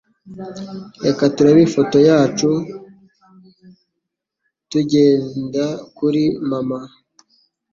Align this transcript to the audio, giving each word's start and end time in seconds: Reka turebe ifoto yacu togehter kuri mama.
Reka 1.05 1.23
turebe 1.35 1.61
ifoto 1.67 1.97
yacu 2.09 2.49
togehter 4.69 5.71
kuri 5.97 6.23
mama. 6.49 6.79